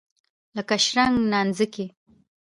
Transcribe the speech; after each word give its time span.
لکه 0.55 0.75
شرنګ 0.85 1.15
نانځکې. 1.31 1.85